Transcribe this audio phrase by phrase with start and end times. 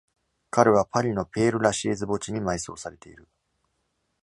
[0.49, 3.27] 彼はパリのペール・ラシェーズ墓地に埋葬されている。